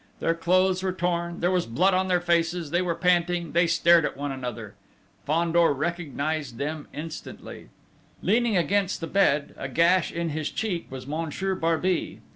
Their 0.19 0.33
clothes 0.33 0.81
were 0.81 0.93
torn: 0.93 1.41
there 1.41 1.51
was 1.51 1.67
blood 1.67 1.93
on 1.93 2.07
their 2.07 2.19
faces, 2.19 2.71
they 2.71 2.81
were 2.81 2.95
panting: 2.95 3.51
they 3.51 3.67
stared 3.67 4.03
at 4.03 4.17
one 4.17 4.31
another. 4.31 4.73
Fandor 5.27 5.71
recognised 5.73 6.57
them 6.57 6.87
instantly. 6.91 7.69
Leaning 8.23 8.57
against 8.57 8.99
the 8.99 9.05
bed, 9.05 9.53
a 9.59 9.69
gash 9.69 10.11
in 10.11 10.29
his 10.29 10.49
cheek, 10.49 10.87
was 10.89 11.05
Monsieur 11.05 11.53
Barbey. 11.53 12.19